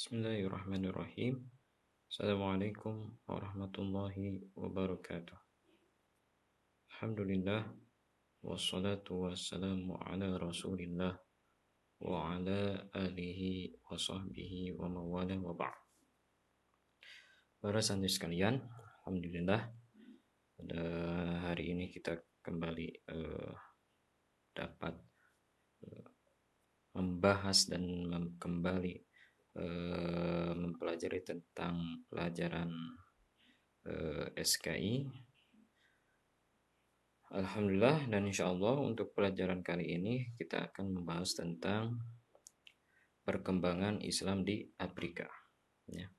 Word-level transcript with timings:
Bismillahirrahmanirrahim. 0.00 1.44
Assalamualaikum 2.08 3.20
warahmatullahi 3.28 4.48
wabarakatuh. 4.56 5.36
Alhamdulillah 6.88 7.68
wassalatu 8.40 9.28
wassalamu 9.28 10.00
ala 10.00 10.40
Rasulillah 10.40 11.20
wa 12.00 12.32
ala 12.32 12.80
alihi 12.96 13.76
wa 13.76 14.00
sahbihi 14.00 14.72
wa 14.72 14.88
mawala 14.88 15.36
wa 15.36 15.52
ba'd. 15.52 15.76
Para 17.60 17.84
santri 17.84 18.08
sekalian, 18.08 18.56
alhamdulillah 19.04 19.68
pada 20.56 20.82
hari 21.44 21.76
ini 21.76 21.92
kita 21.92 22.16
kembali 22.40 23.04
uh, 23.04 23.52
dapat 24.56 24.96
uh, 25.84 26.08
membahas 26.96 27.68
dan 27.68 27.84
kembali 28.40 29.09
Eh, 29.50 30.52
mempelajari 30.54 31.26
tentang 31.26 32.06
pelajaran 32.06 32.70
eh, 33.82 34.30
SKI. 34.38 35.10
Alhamdulillah 37.34 38.06
dan 38.06 38.30
insya 38.30 38.46
Allah 38.46 38.78
untuk 38.78 39.10
pelajaran 39.10 39.62
kali 39.66 39.98
ini 39.98 40.34
kita 40.38 40.70
akan 40.70 41.02
membahas 41.02 41.34
tentang 41.34 41.98
perkembangan 43.26 44.02
Islam 44.02 44.42
di 44.42 44.66
Afrika, 44.78 45.30
ya. 45.86 46.10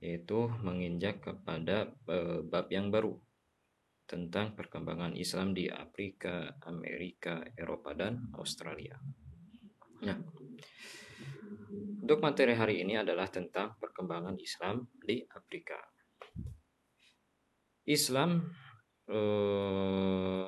yaitu 0.00 0.48
menginjak 0.64 1.20
kepada 1.20 1.92
uh, 2.08 2.40
bab 2.48 2.72
yang 2.72 2.88
baru 2.88 3.12
tentang 4.08 4.56
perkembangan 4.56 5.12
Islam 5.20 5.52
di 5.52 5.68
Afrika, 5.68 6.56
Amerika, 6.64 7.44
Eropa 7.52 7.92
dan 7.92 8.32
Australia. 8.40 8.96
Nah, 10.00 10.16
untuk 12.02 12.18
materi 12.18 12.58
hari 12.58 12.82
ini 12.82 12.98
adalah 12.98 13.30
tentang 13.30 13.78
perkembangan 13.78 14.34
Islam 14.34 14.90
di 14.90 15.22
Afrika. 15.22 15.78
Islam 17.86 18.42
eh, 19.06 20.46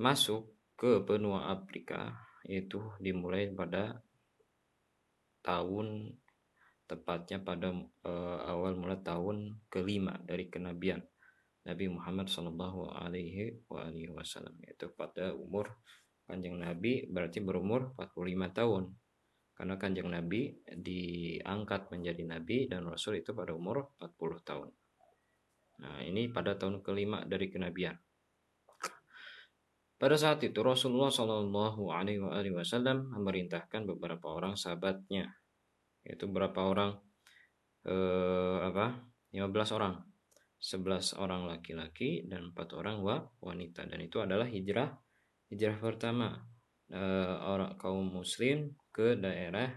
masuk 0.00 0.72
ke 0.72 1.04
benua 1.04 1.52
Afrika 1.52 2.16
itu 2.48 2.80
dimulai 2.96 3.52
pada 3.52 4.00
tahun 5.44 6.16
tepatnya 6.88 7.44
pada 7.44 7.68
eh, 8.08 8.40
awal 8.48 8.72
mula 8.72 8.96
tahun 9.04 9.68
kelima 9.68 10.16
dari 10.24 10.48
kenabian 10.48 11.04
Nabi 11.68 11.92
Muhammad 11.92 12.32
Shallallahu 12.32 12.96
Alaihi 13.04 13.68
Wasallam 13.68 14.56
yaitu 14.64 14.88
pada 14.96 15.36
umur 15.36 15.76
kanjeng 16.24 16.56
Nabi 16.56 17.04
berarti 17.12 17.44
berumur 17.44 17.92
45 18.00 18.56
tahun 18.56 18.84
karena 19.58 19.74
kanjeng 19.74 20.06
Nabi 20.06 20.54
diangkat 20.70 21.90
menjadi 21.90 22.22
Nabi 22.22 22.70
dan 22.70 22.86
Rasul 22.86 23.18
itu 23.18 23.34
pada 23.34 23.50
umur 23.58 23.90
40 23.98 24.46
tahun. 24.46 24.70
Nah 25.82 25.98
ini 26.06 26.30
pada 26.30 26.54
tahun 26.54 26.78
kelima 26.78 27.26
dari 27.26 27.50
kenabian. 27.50 27.98
Pada 29.98 30.14
saat 30.14 30.38
itu 30.46 30.62
Rasulullah 30.62 31.10
Shallallahu 31.10 31.90
Alaihi 31.90 32.22
Wasallam 32.54 33.10
memerintahkan 33.18 33.82
beberapa 33.82 34.30
orang 34.30 34.54
sahabatnya, 34.54 35.26
yaitu 36.06 36.30
berapa 36.30 36.54
orang, 36.54 37.02
eh, 37.82 38.58
apa, 38.62 38.94
15 39.34 39.74
orang, 39.74 39.98
11 40.62 41.18
orang 41.18 41.50
laki-laki 41.50 42.22
dan 42.30 42.54
empat 42.54 42.78
orang 42.78 43.02
wanita. 43.42 43.90
Dan 43.90 44.06
itu 44.06 44.22
adalah 44.22 44.46
hijrah 44.46 44.94
hijrah 45.48 45.80
pertama 45.80 46.36
eh, 46.92 47.34
orang 47.44 47.76
kaum 47.76 48.08
muslim 48.08 48.72
ke 48.92 49.16
daerah 49.16 49.68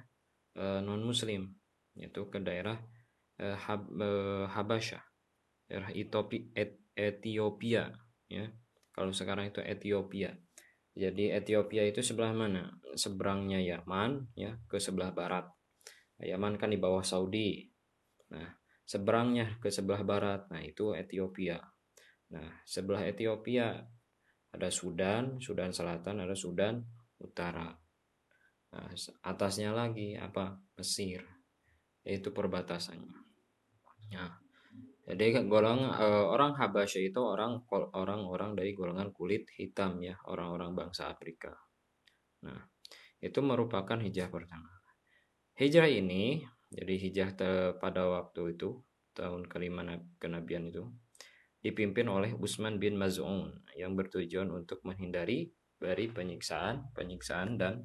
eh, 0.55 0.79
non 0.83 1.03
muslim 1.03 1.51
yaitu 1.95 2.27
ke 2.31 2.39
daerah 2.39 2.79
eh, 3.39 3.57
Hab, 3.57 3.87
eh, 3.99 4.45
Habasyah. 4.47 5.03
Daerah 5.71 5.91
Etiopi, 5.95 6.51
Et, 6.51 6.83
Ethiopia 6.91 7.87
ya. 8.27 8.45
Kalau 8.91 9.15
sekarang 9.15 9.47
itu 9.51 9.63
Ethiopia 9.63 10.35
jadi 10.91 11.39
Ethiopia 11.39 11.87
itu 11.87 12.03
sebelah 12.03 12.35
mana? 12.35 12.67
Seberangnya 12.99 13.63
Yaman 13.63 14.35
ya 14.35 14.59
ke 14.67 14.75
sebelah 14.75 15.15
barat. 15.15 15.47
Yaman 16.19 16.59
kan 16.59 16.67
di 16.67 16.75
bawah 16.75 17.01
Saudi. 17.01 17.63
Nah 18.35 18.59
seberangnya 18.83 19.55
ke 19.63 19.71
sebelah 19.71 20.03
barat. 20.03 20.51
Nah 20.51 20.61
itu 20.63 20.91
Ethiopia 20.95 21.59
nah 22.31 22.47
sebelah 22.63 23.03
Ethiopia 23.03 23.75
ada 24.55 24.69
Sudan, 24.71 25.35
Sudan 25.43 25.75
Selatan, 25.75 26.23
ada 26.23 26.31
Sudan 26.31 26.79
Utara. 27.21 27.69
Nah, 28.71 28.89
atasnya 29.23 29.71
lagi 29.71 30.17
apa? 30.17 30.57
Mesir. 30.75 31.21
Itu 32.01 32.33
perbatasannya. 32.33 33.13
Nah, 34.11 34.31
jadi 35.05 35.45
golongan 35.45 35.91
uh, 35.93 36.25
orang 36.33 36.57
Habasya 36.57 37.13
itu 37.13 37.21
orang 37.21 37.61
orang-orang 37.71 38.57
dari 38.57 38.73
golongan 38.73 39.13
kulit 39.13 39.47
hitam 39.53 40.01
ya, 40.01 40.17
orang-orang 40.25 40.73
bangsa 40.73 41.13
Afrika. 41.13 41.53
Nah, 42.41 42.57
itu 43.21 43.39
merupakan 43.45 44.01
hijrah 44.01 44.33
pertama. 44.33 44.71
Hijrah 45.55 45.91
ini, 45.91 46.41
jadi 46.73 46.93
hijrah 46.97 47.31
pada 47.77 48.09
waktu 48.09 48.57
itu 48.57 48.81
tahun 49.13 49.45
kelima 49.45 49.83
kenabian 50.17 50.71
itu 50.71 50.89
dipimpin 51.61 52.09
oleh 52.09 52.33
Usman 52.33 52.81
bin 52.81 52.97
Maz'un 52.97 53.53
yang 53.77 53.93
bertujuan 53.93 54.49
untuk 54.49 54.81
menghindari 54.81 55.53
dari 55.81 56.13
penyiksaan, 56.13 56.93
penyiksaan 56.93 57.57
dan 57.57 57.81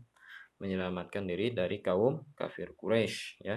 menyelamatkan 0.61 1.25
diri 1.25 1.57
dari 1.57 1.81
kaum 1.81 2.21
kafir 2.37 2.77
Quraisy 2.77 3.41
ya. 3.41 3.57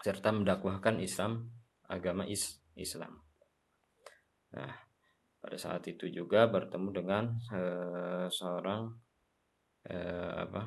Serta 0.00 0.32
mendakwahkan 0.32 1.00
Islam 1.00 1.48
agama 1.88 2.24
is 2.24 2.60
Islam. 2.76 3.20
Nah, 4.52 4.72
pada 5.40 5.56
saat 5.60 5.84
itu 5.88 6.08
juga 6.08 6.48
bertemu 6.48 6.88
dengan 6.92 7.24
uh, 7.52 8.28
seorang 8.28 8.88
uh, 9.92 10.32
apa? 10.44 10.62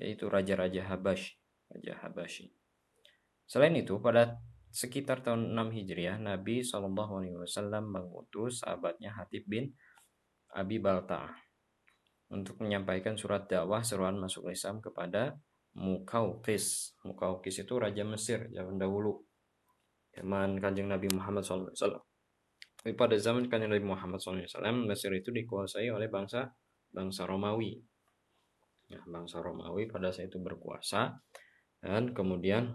yaitu 0.00 0.32
raja-raja 0.32 0.86
Habash, 0.86 1.36
raja 1.68 1.92
Habasyi. 2.00 2.48
Selain 3.44 3.74
itu, 3.76 4.00
pada 4.00 4.40
Sekitar 4.70 5.26
tahun 5.26 5.50
6 5.50 5.74
Hijriah, 5.74 6.22
Nabi 6.22 6.62
Shallallahu 6.62 7.18
Alaihi 7.18 7.34
Wasallam 7.34 7.90
mengutus 7.90 8.62
sahabatnya 8.62 9.10
Hatib 9.18 9.42
bin 9.50 9.74
Abi 10.54 10.82
Balta 10.82 11.30
untuk 12.30 12.62
menyampaikan 12.62 13.18
surat 13.18 13.50
dakwah 13.50 13.82
seruan 13.82 14.18
masuk 14.18 14.50
Islam 14.50 14.78
kepada 14.78 15.34
Mukaukis. 15.78 16.98
Mukaukis 17.06 17.62
itu 17.62 17.74
raja 17.78 18.02
Mesir 18.02 18.50
zaman 18.50 18.78
dahulu, 18.78 19.22
zaman 20.14 20.58
kanjeng 20.58 20.90
Nabi 20.90 21.06
Muhammad 21.10 21.46
SAW. 21.46 21.74
Tapi 22.80 22.96
pada 22.96 23.14
zaman 23.18 23.46
kanjeng 23.46 23.70
Nabi 23.70 23.86
Muhammad 23.86 24.18
SAW, 24.18 24.46
Mesir 24.86 25.10
itu 25.14 25.30
dikuasai 25.30 25.90
oleh 25.90 26.10
bangsa 26.10 26.50
bangsa 26.90 27.26
Romawi. 27.26 27.78
Ya, 28.90 28.98
bangsa 29.06 29.38
Romawi 29.38 29.86
pada 29.86 30.10
saat 30.10 30.34
itu 30.34 30.42
berkuasa 30.42 31.14
dan 31.78 32.10
kemudian 32.10 32.74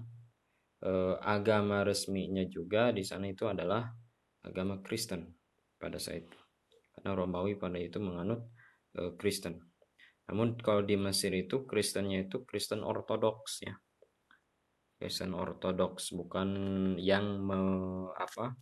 eh, 0.79 1.15
agama 1.19 1.83
resminya 1.83 2.47
juga 2.47 2.95
di 2.95 3.03
sana 3.03 3.27
itu 3.27 3.43
adalah 3.51 3.91
agama 4.39 4.79
Kristen 4.79 5.27
pada 5.75 5.99
saat 5.99 6.23
itu. 6.23 6.44
Karena 6.95 7.11
Romawi 7.11 7.59
pada 7.59 7.75
itu 7.75 7.99
menganut 7.99 8.47
eh, 8.95 9.11
Kristen. 9.19 9.59
Namun 10.31 10.57
kalau 10.57 10.81
di 10.81 10.97
Mesir 10.97 11.35
itu 11.35 11.67
Kristennya 11.69 12.25
itu 12.25 12.41
Kristen 12.47 12.81
Ortodoks 12.81 13.61
ya. 13.61 13.75
Kristen 14.95 15.35
Ortodoks 15.35 16.15
bukan 16.15 16.49
yang 16.97 17.43
me, 17.43 17.59
apa 18.15 18.55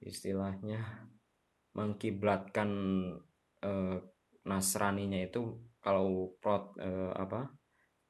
istilahnya 0.00 1.04
mengkiblatkan 1.76 2.70
eh, 3.60 3.98
Nasraninya 4.44 5.20
itu 5.24 5.56
kalau 5.80 6.36
prot 6.40 6.76
eh, 6.80 7.12
apa 7.12 7.48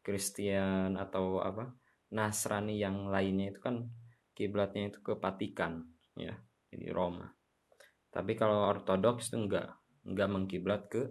Kristen 0.02 0.94
atau 0.94 1.42
apa 1.42 1.74
Nasrani 2.14 2.78
yang 2.78 3.10
lainnya 3.10 3.50
itu 3.50 3.60
kan 3.62 3.82
kiblatnya 4.34 4.90
itu 4.90 4.98
ke 5.02 5.14
Vatikan 5.18 5.82
ya 6.14 6.34
di 6.70 6.90
Roma 6.90 7.26
tapi 8.14 8.38
kalau 8.38 8.70
Ortodoks 8.70 9.34
itu 9.34 9.42
enggak 9.42 9.74
enggak 10.06 10.28
mengkiblat 10.30 10.86
ke 10.86 11.02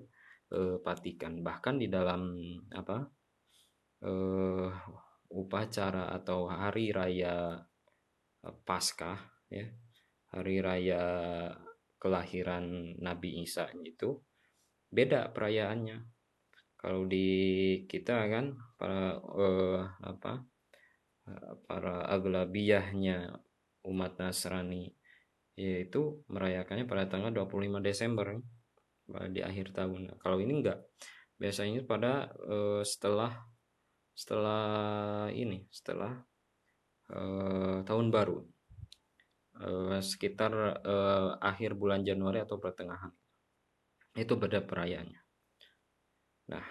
eh, 0.56 0.80
Vatikan. 0.80 1.44
Bahkan 1.44 1.76
di 1.84 1.92
dalam 1.92 2.32
apa 2.72 3.04
eh, 4.08 4.70
upacara 5.36 6.16
atau 6.16 6.48
hari 6.48 6.96
raya 6.96 7.60
eh, 8.48 8.56
Paskah 8.64 9.20
ya 9.52 9.68
hari 10.32 10.64
raya 10.64 11.04
kelahiran 12.00 12.96
Nabi 13.04 13.44
Isa 13.44 13.68
itu 13.84 14.24
beda 14.88 15.36
perayaannya. 15.36 16.00
Kalau 16.80 17.04
di 17.04 17.28
kita 17.92 18.32
kan 18.32 18.56
para 18.80 19.20
eh, 19.20 19.84
apa 20.08 20.48
para 21.68 22.04
aglabiyahnya 22.08 23.32
umat 23.88 24.20
Nasrani 24.20 24.92
yaitu 25.54 26.24
merayakannya 26.30 26.90
pada 26.90 27.06
tanggal 27.06 27.30
25 27.30 27.82
Desember 27.84 28.42
di 29.30 29.42
akhir 29.44 29.76
tahun. 29.76 30.18
Kalau 30.18 30.42
ini 30.42 30.64
enggak. 30.64 30.80
Biasanya 31.38 31.84
pada 31.84 32.32
uh, 32.46 32.82
setelah 32.86 33.36
setelah 34.14 34.64
ini 35.34 35.66
setelah 35.74 36.14
uh, 37.10 37.82
tahun 37.82 38.14
baru 38.14 38.46
uh, 39.58 39.98
sekitar 39.98 40.54
uh, 40.86 41.42
akhir 41.42 41.74
bulan 41.74 42.06
Januari 42.06 42.46
atau 42.46 42.62
pertengahan 42.62 43.10
itu 44.14 44.38
beda 44.38 44.62
perayaannya 44.62 45.22
nah 46.46 46.66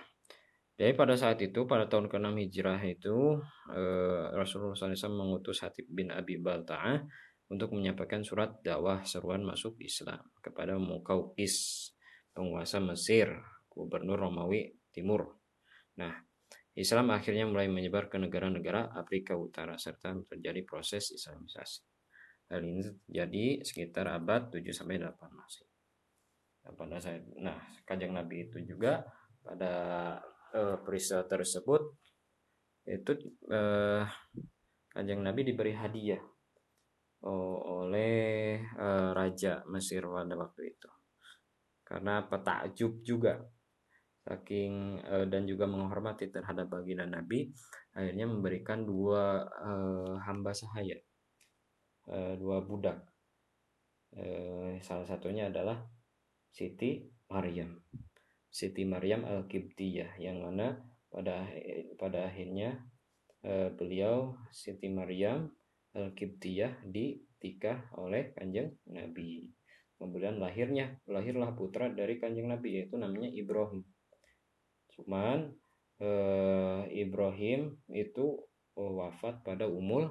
jadi 0.78 0.94
pada 0.94 1.18
saat 1.18 1.42
itu 1.42 1.66
pada 1.66 1.90
tahun 1.90 2.08
ke-6 2.10 2.32
Hijrah 2.42 2.80
itu 2.88 3.38
Rasulullah 4.34 4.74
SAW 4.74 5.14
mengutus 5.14 5.62
Hatib 5.62 5.86
bin 5.86 6.10
Abi 6.10 6.40
Balta'ah 6.42 7.06
untuk 7.52 7.76
menyampaikan 7.76 8.24
surat 8.24 8.64
dakwah 8.64 9.04
seruan 9.04 9.44
masuk 9.44 9.76
Islam 9.84 10.24
kepada 10.40 10.80
Mukaukis 10.80 11.92
penguasa 12.32 12.80
Mesir, 12.80 13.28
gubernur 13.68 14.16
Romawi 14.16 14.72
Timur. 14.88 15.36
Nah, 16.00 16.16
Islam 16.72 17.12
akhirnya 17.12 17.44
mulai 17.44 17.68
menyebar 17.68 18.08
ke 18.08 18.16
negara-negara 18.16 18.96
Afrika 18.96 19.36
Utara 19.36 19.76
serta 19.76 20.16
terjadi 20.24 20.64
proses 20.64 21.12
Islamisasi. 21.12 21.84
Hal 22.48 22.64
ini 22.64 22.80
terjadi 23.04 23.44
sekitar 23.60 24.08
abad 24.08 24.48
7 24.48 24.64
sampai 24.72 24.96
8 24.96 25.12
Masehi. 25.36 25.68
Nah, 26.64 26.72
pada 26.72 26.96
saat 27.04 27.20
nah, 27.36 27.60
Kanjeng 27.84 28.16
Nabi 28.16 28.48
itu 28.48 28.64
juga 28.64 29.04
pada 29.44 29.72
eh, 30.56 30.76
peristiwa 30.80 31.28
tersebut 31.28 32.00
itu 32.88 33.12
eh, 33.52 34.04
Kanjeng 34.88 35.20
Nabi 35.20 35.44
diberi 35.44 35.76
hadiah 35.76 36.31
oleh 37.22 38.58
eh, 38.58 39.10
raja 39.14 39.62
Mesir 39.70 40.02
pada 40.02 40.34
waktu 40.34 40.62
itu. 40.74 40.90
Karena 41.86 42.26
petakjub 42.26 43.02
juga. 43.04 43.38
Saking 44.22 45.02
uh, 45.02 45.26
dan 45.26 45.50
juga 45.50 45.66
menghormati 45.66 46.30
terhadap 46.30 46.70
baginda 46.70 47.02
Nabi 47.02 47.50
akhirnya 47.90 48.30
memberikan 48.30 48.86
dua 48.86 49.42
uh, 49.42 50.14
hamba 50.22 50.54
sahaya. 50.54 50.94
Dua 52.38 52.62
budak. 52.62 53.02
Salah 54.82 55.06
satunya 55.06 55.50
adalah 55.50 55.82
Siti 56.50 57.02
Maryam. 57.30 57.78
Siti 58.46 58.82
Maryam 58.86 59.26
al 59.26 59.46
Qibtiyah 59.50 60.18
yang 60.22 60.42
mana 60.42 60.82
pada 61.10 61.46
pada 61.98 62.26
akhirnya 62.26 62.78
beliau 63.78 64.34
Siti 64.50 64.90
Maryam 64.90 65.46
al 65.92 66.16
Qibtiyah 66.16 66.84
ditikah 66.88 67.92
oleh 68.00 68.32
kanjeng 68.36 68.76
Nabi. 68.88 69.48
Kemudian 70.00 70.42
lahirnya 70.42 70.98
lahirlah 71.06 71.54
putra 71.54 71.86
dari 71.92 72.18
kanjeng 72.18 72.50
Nabi 72.50 72.82
yaitu 72.82 72.98
namanya 72.98 73.30
Ibrahim. 73.30 73.86
Cuman 74.90 75.52
eh, 76.02 76.82
Ibrahim 76.90 77.78
itu 77.92 78.42
eh, 78.74 78.92
wafat 78.98 79.46
pada 79.46 79.70
umur 79.70 80.10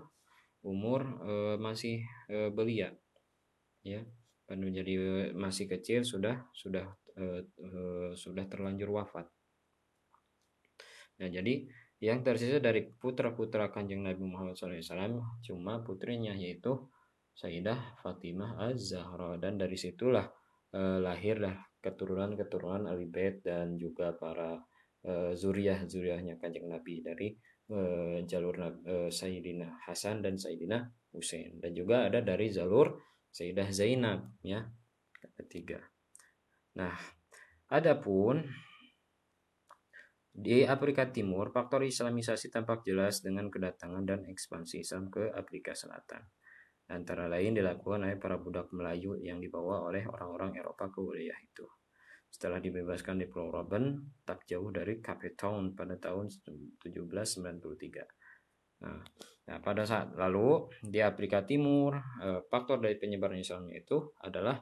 umur 0.61 1.01
eh, 1.25 1.57
masih 1.57 2.05
eh, 2.29 2.53
belia, 2.53 2.93
ya, 3.81 4.05
kan 4.45 4.61
menjadi 4.61 5.33
masih 5.33 5.65
kecil 5.65 6.05
sudah 6.05 6.45
sudah 6.53 6.85
eh, 7.17 7.41
eh, 7.43 8.11
sudah 8.13 8.45
terlanjur 8.45 8.93
wafat. 8.93 9.25
Nah 11.19 11.29
jadi 11.29 11.65
yang 12.01 12.25
tersisa 12.25 12.57
dari 12.57 12.89
putra-putra 12.89 13.69
kanjeng 13.69 14.01
Nabi 14.01 14.25
Muhammad 14.25 14.57
SAW 14.57 15.21
cuma 15.45 15.85
putrinya 15.85 16.33
yaitu 16.33 16.73
Sayyidah 17.31 18.01
Fatimah 18.01 18.57
Az-Zahra 18.57 19.37
dan 19.37 19.55
dari 19.61 19.77
situlah 19.77 20.25
eh, 20.73 20.97
lahirlah 20.99 21.55
keturunan-keturunan 21.79 22.89
Ali 22.89 23.07
Bait 23.09 23.41
dan 23.41 23.77
juga 23.77 24.13
para 24.13 24.61
zuriyah 25.33 25.89
zuriyahnya 25.89 26.37
kanjeng 26.37 26.69
Nabi 26.69 27.01
dari 27.01 27.33
uh, 27.71 28.19
jalur 28.27 28.55
uh, 28.59 29.09
Sayyidina 29.09 29.81
Hasan 29.87 30.21
dan 30.21 30.35
Sayyidina 30.35 30.83
Husain 31.15 31.59
dan 31.59 31.71
juga 31.71 32.07
ada 32.11 32.19
dari 32.19 32.51
jalur 32.51 32.99
Sayyidah 33.31 33.71
Zainab 33.71 34.27
ya 34.43 34.67
ketiga. 35.39 35.79
Nah, 36.75 36.95
adapun 37.71 38.43
di 40.31 40.63
Afrika 40.63 41.11
Timur, 41.11 41.51
faktor 41.51 41.83
Islamisasi 41.83 42.47
tampak 42.47 42.87
jelas 42.87 43.19
dengan 43.19 43.51
kedatangan 43.51 44.03
dan 44.07 44.19
ekspansi 44.25 44.81
Islam 44.81 45.11
ke 45.11 45.31
Afrika 45.31 45.75
Selatan. 45.75 46.23
Antara 46.91 47.27
lain 47.27 47.55
dilakukan 47.55 48.07
oleh 48.07 48.19
para 48.19 48.39
budak 48.39 48.71
Melayu 48.75 49.15
yang 49.19 49.39
dibawa 49.39 49.87
oleh 49.87 50.03
orang-orang 50.07 50.59
Eropa 50.59 50.91
ke 50.91 50.99
wilayah 50.99 51.39
itu 51.39 51.63
setelah 52.31 52.63
dibebaskan 52.63 53.19
di 53.19 53.27
Pulau 53.27 53.51
Robben 53.51 54.15
tak 54.23 54.47
jauh 54.47 54.71
dari 54.71 55.03
Cape 55.03 55.35
Town 55.35 55.75
pada 55.75 55.99
tahun 55.99 56.31
1793. 56.79 58.87
Nah, 58.87 59.03
nah 59.45 59.57
pada 59.59 59.83
saat 59.83 60.15
lalu 60.15 60.71
di 60.79 61.03
Afrika 61.03 61.43
Timur 61.43 61.99
eh, 62.23 62.39
faktor 62.47 62.79
dari 62.79 62.95
penyebaran 62.95 63.35
Islamnya 63.35 63.83
itu 63.83 64.15
adalah 64.23 64.55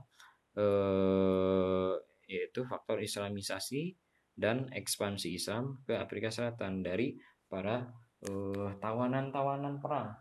eh, 0.58 1.94
yaitu 2.26 2.66
faktor 2.66 3.06
Islamisasi 3.06 3.94
dan 4.40 4.72
ekspansi 4.72 5.36
Islam 5.36 5.84
ke 5.84 6.00
Afrika 6.00 6.32
Selatan 6.32 6.80
dari 6.80 7.20
para 7.52 7.84
eh, 8.24 8.70
tawanan-tawanan 8.80 9.84
perang, 9.84 10.16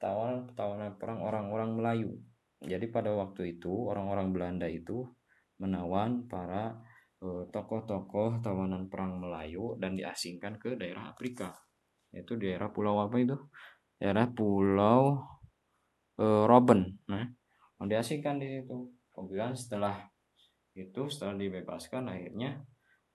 tawanan-tawanan 0.00 0.96
perang 0.96 1.20
orang-orang 1.20 1.70
Melayu. 1.76 2.10
Jadi 2.64 2.88
pada 2.88 3.12
waktu 3.12 3.60
itu 3.60 3.92
orang-orang 3.92 4.32
Belanda 4.32 4.64
itu 4.64 5.04
menawan 5.60 6.24
para 6.24 6.80
eh, 7.20 7.44
tokoh-tokoh 7.52 8.40
tawanan 8.40 8.88
perang 8.88 9.20
Melayu 9.20 9.76
dan 9.76 9.92
diasingkan 9.92 10.56
ke 10.56 10.80
daerah 10.80 11.12
Afrika. 11.12 11.52
Yaitu 12.16 12.40
daerah 12.40 12.72
pulau 12.72 12.96
apa 13.00 13.16
itu? 13.20 13.36
Daerah 13.96 14.28
pulau 14.28 15.24
e, 16.20 16.26
Robben 16.44 17.00
nah. 17.08 17.24
Diasingkan 17.82 18.36
di 18.36 18.60
situ. 18.60 18.92
Kemudian 19.10 19.56
setelah 19.56 19.96
itu 20.76 21.08
setelah 21.08 21.36
dibebaskan 21.36 22.08
akhirnya 22.08 22.60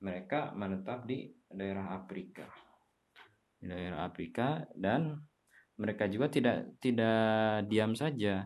mereka 0.04 0.54
menetap 0.54 1.06
di 1.08 1.30
daerah 1.50 1.98
Afrika 1.98 2.46
di 3.58 3.66
daerah 3.70 4.06
Afrika 4.06 4.62
dan 4.78 5.18
mereka 5.78 6.10
juga 6.10 6.30
tidak 6.30 6.78
tidak 6.82 7.66
diam 7.70 7.98
saja 7.98 8.46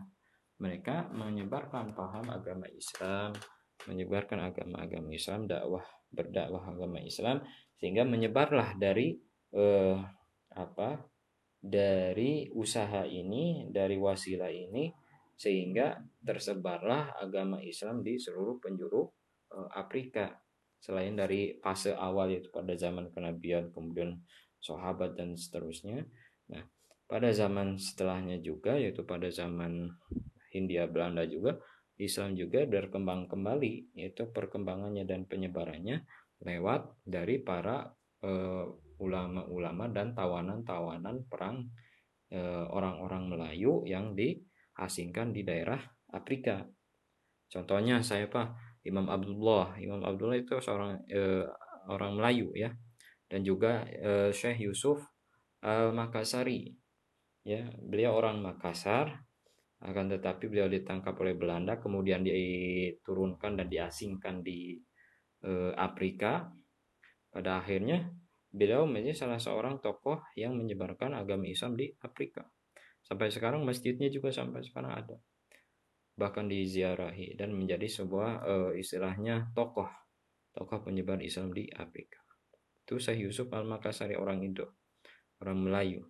mereka 0.56 1.08
menyebarkan 1.12 1.92
paham 1.92 2.28
agama 2.32 2.64
Islam 2.72 3.36
menyebarkan 3.86 4.38
agama-agama 4.52 5.10
Islam, 5.10 5.50
dakwah 5.50 5.82
berdakwah 6.12 6.62
agama 6.62 7.02
Islam 7.02 7.42
sehingga 7.78 8.06
menyebarlah 8.06 8.78
dari 8.78 9.16
eh, 9.54 9.98
apa? 10.52 10.90
dari 11.62 12.50
usaha 12.50 13.06
ini, 13.06 13.70
dari 13.70 13.94
wasilah 13.94 14.50
ini 14.50 14.90
sehingga 15.38 15.94
tersebarlah 16.18 17.14
agama 17.22 17.62
Islam 17.62 18.02
di 18.02 18.18
seluruh 18.18 18.58
penjuru 18.58 19.06
eh, 19.54 19.68
Afrika. 19.78 20.30
Selain 20.82 21.14
dari 21.14 21.62
fase 21.62 21.94
awal 21.94 22.34
yaitu 22.34 22.50
pada 22.50 22.74
zaman 22.74 23.14
kenabian, 23.14 23.70
kemudian 23.70 24.18
sahabat 24.58 25.14
dan 25.14 25.38
seterusnya. 25.38 26.02
Nah, 26.50 26.66
pada 27.06 27.30
zaman 27.30 27.78
setelahnya 27.78 28.42
juga 28.42 28.74
yaitu 28.74 29.06
pada 29.06 29.30
zaman 29.30 29.94
Hindia 30.50 30.90
Belanda 30.90 31.22
juga 31.28 31.60
Islam 32.00 32.34
juga 32.34 32.64
berkembang 32.66 33.28
kembali 33.28 33.94
yaitu 33.94 34.26
perkembangannya 34.32 35.04
dan 35.06 35.28
penyebarannya 35.28 36.02
lewat 36.42 36.98
dari 37.06 37.38
para 37.38 37.86
eh, 38.24 38.66
ulama-ulama 39.02 39.90
uh, 39.90 39.92
dan 39.92 40.14
tawanan-tawanan 40.14 41.26
perang 41.26 41.66
uh, 42.30 42.66
orang-orang 42.70 43.34
Melayu 43.34 43.82
yang 43.82 44.14
diasingkan 44.14 45.34
di 45.34 45.42
daerah 45.42 45.82
Afrika. 46.14 46.62
Contohnya 47.50 47.98
saya 47.98 48.30
Pak 48.30 48.61
Imam 48.82 49.06
Abdullah. 49.06 49.78
Imam 49.78 50.02
Abdullah 50.02 50.38
itu 50.38 50.58
seorang 50.58 50.98
uh, 51.10 51.46
orang 51.90 52.18
Melayu 52.18 52.50
ya. 52.54 52.70
Dan 53.26 53.46
juga 53.46 53.86
uh, 53.86 54.30
Syekh 54.34 54.68
Yusuf 54.68 55.00
Al-Makassari. 55.62 56.74
Ya, 57.42 57.66
beliau 57.78 58.14
orang 58.18 58.38
Makassar 58.38 59.26
akan 59.82 60.14
tetapi 60.14 60.46
beliau 60.46 60.70
ditangkap 60.70 61.18
oleh 61.18 61.34
Belanda 61.34 61.74
kemudian 61.82 62.22
diturunkan 62.22 63.58
dan 63.58 63.66
diasingkan 63.66 64.38
di 64.46 64.78
eh, 65.42 65.72
Afrika 65.74 66.46
pada 67.34 67.58
akhirnya 67.58 68.06
beliau 68.46 68.86
menjadi 68.86 69.26
salah 69.26 69.42
seorang 69.42 69.82
tokoh 69.82 70.22
yang 70.38 70.54
menyebarkan 70.54 71.18
agama 71.18 71.50
Islam 71.50 71.74
di 71.74 71.90
Afrika 71.98 72.46
sampai 73.02 73.34
sekarang 73.34 73.66
masjidnya 73.66 74.06
juga 74.06 74.30
sampai 74.30 74.62
sekarang 74.62 74.92
ada 75.02 75.16
bahkan 76.12 76.46
diziarahi 76.46 77.34
dan 77.36 77.56
menjadi 77.56 77.88
sebuah 77.88 78.30
eh, 78.44 78.70
istilahnya 78.80 79.52
tokoh 79.56 79.88
tokoh 80.52 80.84
penyebar 80.84 81.18
Islam 81.24 81.52
di 81.52 81.68
Afrika 81.72 82.20
itu 82.84 83.00
Syekh 83.00 83.28
Yusuf 83.30 83.48
Al-Makassari 83.48 84.18
orang 84.18 84.44
Indo 84.44 84.76
orang 85.40 85.58
Melayu 85.64 86.02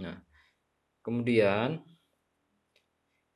nah 0.00 0.18
kemudian 1.04 1.84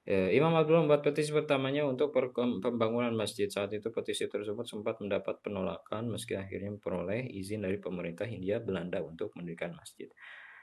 Eh, 0.09 0.33
Imam 0.33 0.57
Abdullah 0.57 0.89
membuat 0.89 1.05
petisi 1.05 1.29
pertamanya 1.29 1.85
untuk 1.85 2.17
pembangunan 2.65 3.13
masjid. 3.13 3.45
Saat 3.45 3.77
itu 3.77 3.93
petisi 3.93 4.25
tersebut 4.25 4.65
sempat 4.65 5.05
mendapat 5.05 5.37
penolakan 5.45 6.09
meski 6.09 6.33
akhirnya 6.33 6.73
memperoleh 6.73 7.29
izin 7.29 7.61
dari 7.61 7.77
pemerintah 7.77 8.25
Hindia 8.25 8.57
Belanda 8.57 9.05
untuk 9.05 9.37
mendirikan 9.37 9.77
masjid. 9.77 10.09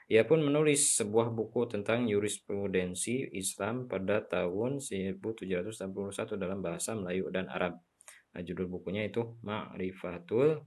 Ia 0.06 0.22
pun 0.22 0.38
menulis 0.38 0.94
sebuah 1.02 1.34
buku 1.34 1.66
tentang 1.66 2.06
jurisprudensi 2.06 3.34
Islam 3.34 3.90
pada 3.90 4.22
tahun 4.22 4.78
1761 4.78 5.82
dalam 6.38 6.62
bahasa 6.62 6.94
Melayu 6.94 7.26
dan 7.34 7.50
Arab. 7.50 7.82
Nah, 8.30 8.40
judul 8.46 8.70
bukunya 8.70 9.10
itu 9.10 9.34
Ma'rifatul 9.42 10.62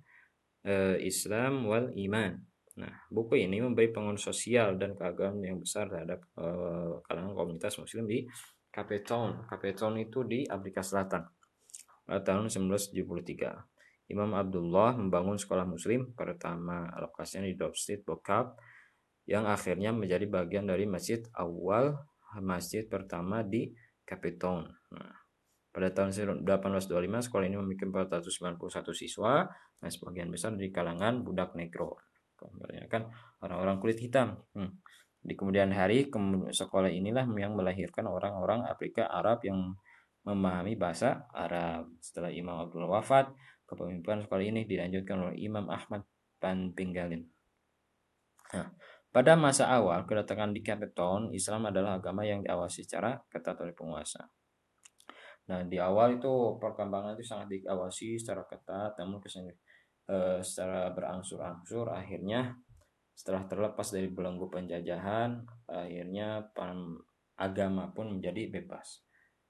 uh, 0.67 0.97
Islam 0.99 1.71
wal 1.71 1.87
Iman. 1.95 2.35
Nah, 2.83 2.91
buku 3.07 3.39
ini 3.39 3.63
memberi 3.63 3.95
pengaruh 3.95 4.19
sosial 4.19 4.75
dan 4.75 4.99
keagamaan 4.99 5.39
yang 5.39 5.59
besar 5.63 5.87
terhadap 5.87 6.19
uh, 6.35 6.99
kalangan 7.07 7.31
komunitas 7.31 7.79
muslim 7.79 8.11
di 8.11 8.27
Cape 8.67 9.07
Town. 9.07 9.47
Cape 9.47 9.71
Town 9.71 9.95
itu 10.03 10.27
di 10.27 10.43
Afrika 10.51 10.83
Selatan 10.83 11.23
pada 12.03 12.19
tahun 12.27 12.51
1973. 12.51 14.11
Imam 14.11 14.35
Abdullah 14.35 14.99
membangun 14.99 15.39
sekolah 15.39 15.63
muslim 15.63 16.11
pertama 16.11 16.91
lokasinya 16.97 17.45
di 17.45 17.55
Street 17.77 18.03
Bokap 18.03 18.57
yang 19.29 19.45
akhirnya 19.45 19.93
menjadi 19.93 20.25
bagian 20.25 20.65
dari 20.65 20.89
masjid 20.89 21.21
awal 21.37 22.01
masjid 22.41 22.89
pertama 22.89 23.45
di 23.45 23.69
Cape 24.01 24.41
Town. 24.41 24.65
Nah, 24.89 25.13
pada 25.69 25.93
tahun 25.93 26.09
1825 26.41 27.29
sekolah 27.29 27.45
ini 27.45 27.57
memiliki 27.61 27.85
491 27.85 28.89
siswa, 28.97 29.45
nah 29.79 29.89
sebagian 29.89 30.33
besar 30.33 30.57
di 30.57 30.73
kalangan 30.73 31.21
budak 31.21 31.53
negro. 31.53 32.01
Kebanyakan 32.33 33.13
orang-orang 33.45 33.77
kulit 33.77 34.01
hitam. 34.01 34.41
Hmm. 34.57 34.81
Di 35.19 35.37
kemudian 35.37 35.69
hari, 35.75 36.09
sekolah 36.49 36.89
inilah 36.89 37.29
yang 37.37 37.53
melahirkan 37.53 38.09
orang-orang 38.09 38.65
Afrika 38.65 39.05
Arab 39.11 39.45
yang 39.45 39.77
memahami 40.25 40.73
bahasa 40.73 41.29
Arab. 41.35 41.91
Setelah 42.01 42.33
Imam 42.33 42.65
Abdullah 42.65 43.03
wafat, 43.03 43.29
kepemimpinan 43.69 44.25
sekolah 44.25 44.41
ini 44.41 44.65
dilanjutkan 44.65 45.17
oleh 45.29 45.35
Imam 45.37 45.69
Ahmad 45.69 46.07
Pan 46.39 46.71
Pinggalin. 46.73 47.27
Nah, 48.55 48.73
pada 49.09 49.33
masa 49.33 49.69
awal 49.73 50.05
kedatangan 50.05 50.53
di 50.53 50.61
Cape 50.61 50.93
Islam 51.33 51.69
adalah 51.69 51.97
agama 51.97 52.21
yang 52.25 52.45
diawasi 52.45 52.85
secara 52.85 53.17
ketat 53.29 53.57
oleh 53.61 53.73
penguasa. 53.73 54.29
Nah, 55.49 55.65
di 55.65 55.81
awal 55.81 56.21
itu 56.21 56.61
perkembangan 56.61 57.17
itu 57.17 57.25
sangat 57.25 57.49
diawasi 57.57 58.21
secara 58.21 58.45
ketat, 58.45 58.93
namun 59.01 59.17
ke 59.17 59.25
sini, 59.25 59.49
eh, 60.05 60.37
secara 60.45 60.93
berangsur-angsur 60.93 61.89
akhirnya 61.89 62.53
setelah 63.19 63.43
terlepas 63.51 63.83
dari 63.91 64.07
belenggu 64.07 64.47
penjajahan, 64.47 65.43
akhirnya 65.67 66.47
agama 67.35 67.91
pun 67.91 68.15
menjadi 68.15 68.47
bebas. 68.47 69.03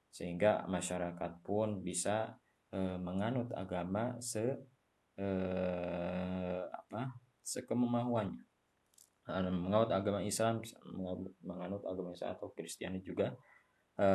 Sehingga 0.09 0.65
masyarakat 0.65 1.45
pun 1.45 1.85
bisa 1.85 2.33
e, 2.73 2.97
menganut 2.97 3.53
agama 3.53 4.17
se 4.17 4.57
e, 5.13 5.27
apa? 6.65 7.13
sekemampuannya. 7.45 8.48
Menganut 9.29 9.93
agama 9.93 10.19
Islam, 10.25 10.65
menganut 11.45 11.85
agama 11.85 12.09
Islam 12.11 12.33
atau 12.33 12.49
Kristiani 12.51 12.99
juga 13.05 13.31
e, 13.95 14.07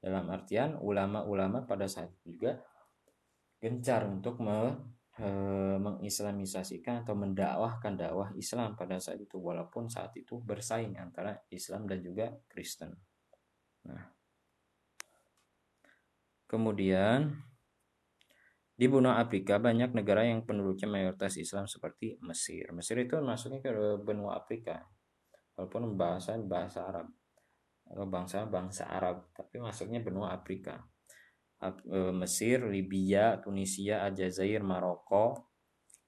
dalam 0.00 0.26
artian 0.32 0.80
ulama-ulama 0.80 1.68
pada 1.68 1.84
saat 1.84 2.08
itu 2.16 2.40
juga 2.40 2.56
gencar 3.60 4.08
untuk 4.08 4.40
me, 4.40 4.78
Eh, 5.18 5.78
mengislamisasikan 5.82 7.02
atau 7.02 7.18
mendakwahkan 7.18 7.98
dakwah 7.98 8.30
Islam 8.38 8.78
pada 8.78 9.02
saat 9.02 9.18
itu 9.18 9.34
walaupun 9.34 9.90
saat 9.90 10.14
itu 10.14 10.38
bersaing 10.38 10.94
antara 10.94 11.34
Islam 11.50 11.90
dan 11.90 11.98
juga 11.98 12.30
Kristen. 12.46 12.94
Nah, 13.90 14.14
kemudian 16.46 17.34
di 18.78 18.86
benua 18.86 19.18
Afrika 19.18 19.58
banyak 19.58 19.90
negara 19.90 20.22
yang 20.22 20.46
penduduknya 20.46 20.86
mayoritas 20.86 21.34
Islam 21.34 21.66
seperti 21.66 22.14
Mesir. 22.22 22.70
Mesir 22.70 22.94
itu 23.02 23.18
masuknya 23.18 23.58
ke 23.58 23.74
benua 23.98 24.38
Afrika, 24.38 24.86
walaupun 25.58 25.98
bahasa 25.98 26.38
bahasa 26.38 26.86
Arab 26.86 27.10
bangsa 27.88 28.44
bangsa 28.44 28.84
Arab, 28.88 29.32
tapi 29.32 29.60
masuknya 29.64 30.04
benua 30.04 30.36
Afrika. 30.36 30.84
E, 31.58 32.12
Mesir, 32.12 32.68
Libya, 32.68 33.40
Tunisia, 33.40 34.04
Aljazair, 34.04 34.60
Maroko, 34.60 35.48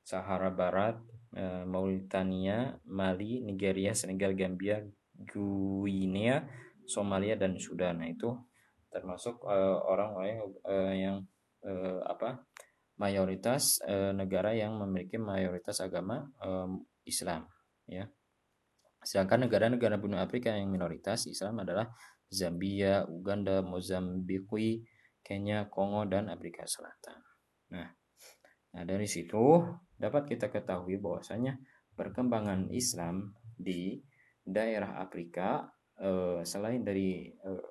Sahara 0.05 0.53
Barat, 0.53 1.01
e, 1.33 1.65
Mauritania, 1.65 2.77
Mali, 2.85 3.41
Nigeria, 3.41 3.97
Senegal, 3.97 4.37
Gambia, 4.37 4.85
Guinea, 5.17 6.45
Somalia 6.85 7.35
dan 7.41 7.57
Sudan. 7.57 8.05
Nah, 8.05 8.09
itu 8.13 8.29
termasuk 8.93 9.41
e, 9.49 9.57
orang-orang 9.89 10.29
yang 10.95 11.19
apa? 12.05 12.41
Mayoritas 13.01 13.81
uh, 13.89 14.13
negara 14.13 14.53
yang 14.53 14.77
memiliki 14.77 15.17
mayoritas 15.17 15.81
agama 15.81 16.29
um, 16.45 16.85
Islam, 17.09 17.49
ya. 17.89 18.05
Sedangkan 19.01 19.49
negara-negara 19.49 19.97
benua 19.97 20.29
Afrika 20.29 20.53
yang 20.53 20.69
minoritas 20.69 21.25
Islam 21.25 21.65
adalah 21.65 21.89
Zambia, 22.29 23.09
Uganda, 23.09 23.65
Mozambik, 23.65 24.85
Kenya, 25.25 25.73
Kongo, 25.73 26.05
dan 26.05 26.29
Afrika 26.29 26.69
Selatan. 26.69 27.19
Nah, 27.73 27.89
nah 28.77 28.83
dari 28.85 29.09
situ 29.09 29.65
dapat 29.97 30.29
kita 30.29 30.53
ketahui 30.53 31.01
bahwasanya 31.01 31.57
perkembangan 31.97 32.69
Islam 32.71 33.33
di 33.57 33.99
daerah 34.45 35.01
Afrika 35.01 35.65
eh, 35.97 36.45
selain 36.45 36.85
dari 36.85 37.33
eh, 37.33 37.67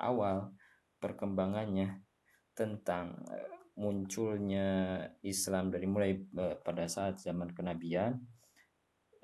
awal 0.00 0.52
perkembangannya 1.00 2.00
tentang 2.56 3.20
munculnya 3.80 5.00
Islam 5.24 5.72
dari 5.72 5.88
mulai 5.88 6.12
eh, 6.12 6.56
pada 6.60 6.84
saat 6.84 7.16
zaman 7.16 7.56
kenabian 7.56 8.20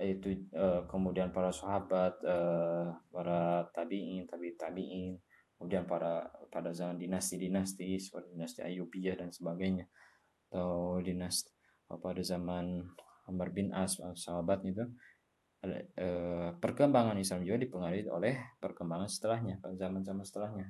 itu 0.01 0.49
eh, 0.49 0.83
kemudian 0.89 1.29
para 1.29 1.53
sahabat 1.53 2.17
eh, 2.25 2.89
para 3.13 3.69
tabiin 3.77 4.25
tabi 4.25 4.57
tabiin 4.57 5.21
kemudian 5.61 5.85
pada 5.85 6.33
pada 6.49 6.73
zaman 6.73 6.97
dinasti-dinasti 6.97 8.01
seperti 8.01 8.33
dinasti 8.33 8.61
Ayubiyah 8.65 9.21
dan 9.21 9.29
sebagainya 9.29 9.85
atau 10.49 11.01
dinasti 11.05 11.53
pada 11.87 12.21
zaman 12.25 12.81
Umar 13.29 13.53
bin 13.53 13.73
As 13.77 14.01
sahabat 14.01 14.65
itu 14.65 14.85
perkembangan 16.61 17.17
Islam 17.19 17.43
juga 17.43 17.59
dipengaruhi 17.59 18.07
oleh 18.07 18.37
perkembangan 18.61 19.09
setelahnya 19.09 19.59
pada 19.59 19.75
zaman-zaman 19.75 20.23
setelahnya 20.23 20.67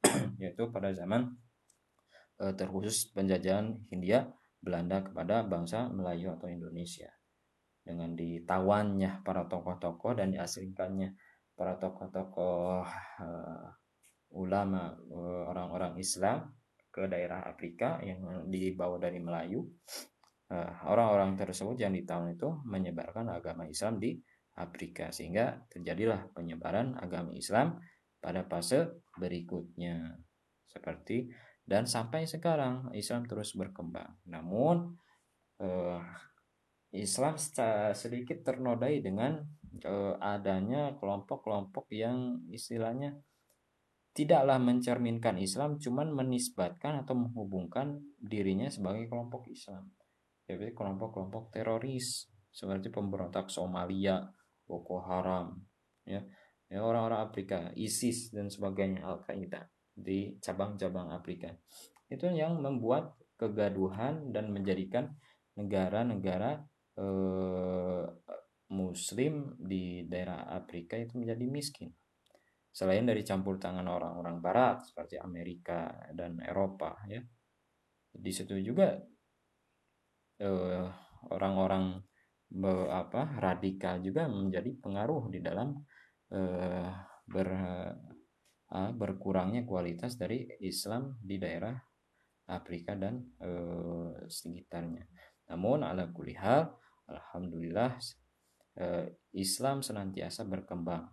yaitu 0.42 0.72
pada 0.72 0.90
zaman 0.96 1.36
terkhusus 2.40 3.12
penjajahan 3.12 3.76
Hindia 3.92 4.32
Belanda 4.60 5.04
kepada 5.04 5.44
bangsa 5.44 5.92
Melayu 5.92 6.32
atau 6.32 6.48
Indonesia 6.48 7.12
dengan 7.80 8.12
ditawannya 8.12 9.24
para 9.24 9.48
tokoh-tokoh 9.48 10.20
dan 10.20 10.30
diasingkannya 10.36 11.16
para 11.56 11.76
tokoh-tokoh 11.80 12.84
eh, 13.24 13.66
ulama 14.36 14.96
eh, 14.96 15.44
orang-orang 15.48 15.96
Islam 16.00 16.48
ke 16.90 17.06
daerah 17.08 17.46
Afrika 17.46 18.02
yang 18.02 18.48
dibawa 18.50 18.96
dari 19.00 19.18
Melayu. 19.18 19.64
Eh, 20.50 20.72
orang-orang 20.86 21.36
tersebut 21.40 21.76
yang 21.80 21.96
di 21.96 22.04
tahun 22.04 22.36
itu 22.36 22.48
menyebarkan 22.66 23.32
agama 23.32 23.64
Islam 23.64 23.96
di 23.96 24.16
Afrika 24.60 25.08
sehingga 25.08 25.56
terjadilah 25.72 26.36
penyebaran 26.36 26.98
agama 27.00 27.32
Islam 27.32 27.80
pada 28.20 28.44
fase 28.44 29.00
berikutnya 29.16 30.20
seperti 30.68 31.32
dan 31.70 31.86
sampai 31.86 32.26
sekarang 32.26 32.90
Islam 32.98 33.22
terus 33.30 33.54
berkembang. 33.54 34.18
Namun 34.26 34.98
eh, 35.62 36.02
Islam 36.90 37.38
sedikit 37.94 38.42
ternodai 38.42 38.98
dengan 38.98 39.38
adanya 40.18 40.98
kelompok-kelompok 40.98 41.94
yang 41.94 42.42
istilahnya 42.50 43.14
tidaklah 44.10 44.58
mencerminkan 44.58 45.38
Islam 45.38 45.78
cuman 45.78 46.10
menisbatkan 46.10 47.06
atau 47.06 47.14
menghubungkan 47.14 48.02
dirinya 48.18 48.66
sebagai 48.66 49.06
kelompok 49.06 49.46
Islam. 49.46 49.94
Yaitu 50.50 50.74
kelompok-kelompok 50.74 51.54
teroris 51.54 52.26
seperti 52.50 52.90
pemberontak 52.90 53.46
Somalia, 53.46 54.26
Boko 54.66 54.98
Haram, 55.06 55.54
ya, 56.02 56.18
ya 56.66 56.82
orang-orang 56.82 57.30
Afrika, 57.30 57.70
ISIS 57.78 58.34
dan 58.34 58.50
sebagainya 58.50 59.06
Al-Qaeda 59.06 59.70
di 60.00 60.36
cabang-cabang 60.40 61.12
Afrika. 61.14 61.52
Itu 62.10 62.26
yang 62.26 62.58
membuat 62.58 63.14
kegaduhan 63.38 64.34
dan 64.34 64.52
menjadikan 64.52 65.14
negara-negara 65.56 66.60
eh, 66.98 68.04
Muslim 68.70 69.58
di 69.58 70.06
daerah 70.06 70.46
Afrika 70.46 70.94
itu 70.94 71.18
menjadi 71.18 71.44
miskin. 71.50 71.90
Selain 72.70 73.02
dari 73.02 73.26
campur 73.26 73.58
tangan 73.58 73.82
orang-orang 73.90 74.38
barat 74.38 74.86
seperti 74.86 75.18
Amerika 75.18 75.90
dan 76.14 76.38
Eropa 76.38 76.94
ya. 77.10 77.18
Di 78.14 78.30
situ 78.30 78.54
juga 78.62 78.94
eh, 80.38 80.86
orang-orang 81.34 81.98
eh, 82.54 82.88
apa 82.90 83.22
radikal 83.42 83.98
juga 83.98 84.30
menjadi 84.30 84.70
pengaruh 84.78 85.34
di 85.34 85.42
dalam 85.42 85.74
eh, 86.30 86.90
ber 87.26 87.48
uh, 88.74 88.90
berkurangnya 88.94 89.66
kualitas 89.66 90.16
dari 90.16 90.46
Islam 90.62 91.18
di 91.20 91.36
daerah 91.38 91.74
Afrika 92.50 92.98
dan 92.98 93.22
uh, 93.42 94.26
sekitarnya. 94.26 95.06
Namun 95.50 95.86
ala 95.86 96.10
kulihal, 96.10 96.70
alhamdulillah 97.06 97.98
uh, 98.80 99.06
Islam 99.34 99.82
senantiasa 99.82 100.46
berkembang 100.46 101.06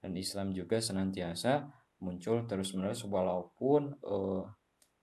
dan 0.00 0.12
Islam 0.16 0.56
juga 0.56 0.80
senantiasa 0.80 1.68
muncul 2.00 2.48
terus-menerus 2.48 3.04
walaupun 3.04 3.92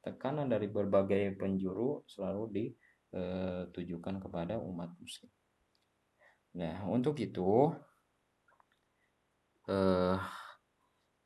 tekanan 0.02 0.50
dari 0.50 0.66
berbagai 0.66 1.38
penjuru 1.38 2.02
selalu 2.10 2.74
ditujukan 3.14 4.18
kepada 4.18 4.58
umat 4.58 4.98
muslim. 4.98 5.30
Nah, 6.58 6.82
untuk 6.90 7.14
itu 7.22 7.70
eh, 9.70 10.18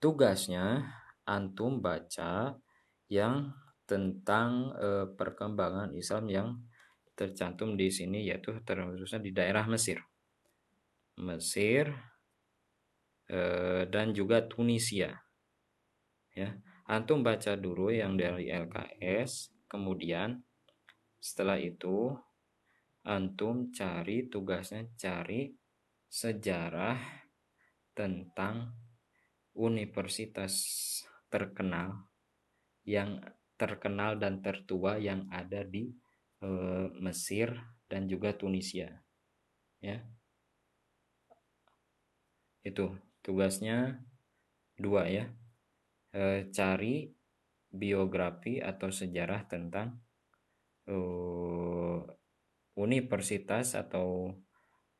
tugasnya 0.02 0.82
antum 1.30 1.80
baca 1.80 2.58
yang 3.08 3.54
tentang 3.86 4.74
eh, 4.76 5.08
perkembangan 5.14 5.94
Islam 5.94 6.26
yang 6.28 6.48
tercantum 7.14 7.78
di 7.78 7.94
sini 7.94 8.26
yaitu 8.26 8.58
terkhususnya 8.66 9.22
di 9.22 9.32
daerah 9.32 9.70
Mesir. 9.70 10.02
Mesir 11.22 11.94
eh, 13.30 13.86
dan 13.86 14.12
juga 14.18 14.42
Tunisia. 14.50 15.14
Ya, 16.32 16.56
antum 16.88 17.22
baca 17.22 17.60
dulu 17.60 17.92
yang 17.92 18.16
dari 18.16 18.48
LKS, 18.48 19.52
kemudian 19.68 20.40
setelah 21.20 21.60
itu 21.60 22.16
antum 23.04 23.70
cari 23.76 24.32
tugasnya 24.32 24.88
cari 24.96 25.52
sejarah 26.08 26.98
tentang 27.92 28.81
universitas 29.62 30.58
terkenal 31.30 32.10
yang 32.82 33.22
terkenal 33.62 34.18
dan 34.18 34.42
tertua 34.42 34.98
yang 34.98 35.30
ada 35.30 35.62
di 35.62 35.94
e, 36.42 36.50
Mesir 36.98 37.54
dan 37.86 38.10
juga 38.10 38.34
Tunisia 38.34 38.90
ya. 39.86 40.02
Itu 42.66 42.98
tugasnya 43.22 44.02
dua 44.82 45.06
ya. 45.06 45.30
E, 46.10 46.50
cari 46.50 47.14
biografi 47.70 48.58
atau 48.58 48.90
sejarah 48.90 49.46
tentang 49.46 50.02
e, 50.90 50.98
universitas 52.74 53.78
atau 53.78 54.34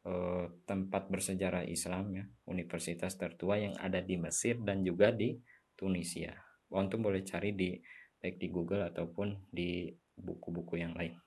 eh, 0.06 0.46
tempat 0.66 1.10
bersejarah 1.10 1.66
Islam 1.66 2.16
ya, 2.16 2.26
universitas 2.50 3.18
tertua 3.18 3.58
yang 3.58 3.76
ada 3.78 4.00
di 4.02 4.16
Mesir 4.18 4.60
dan 4.62 4.82
juga 4.82 5.14
di 5.14 5.38
Tunisia. 5.74 6.34
Untuk 6.72 7.04
boleh 7.04 7.26
cari 7.26 7.52
di 7.52 7.76
baik 8.22 8.38
di 8.38 8.48
Google 8.54 8.86
ataupun 8.88 9.50
di 9.50 9.90
buku-buku 10.14 10.78
yang 10.78 10.94
lain. 10.94 11.18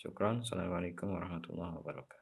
Syukron. 0.00 0.40
Assalamualaikum 0.40 1.12
warahmatullahi 1.12 1.76
wabarakatuh. 1.76 2.19